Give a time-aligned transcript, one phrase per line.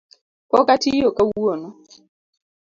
[0.49, 1.69] Pok atiyo kawuono.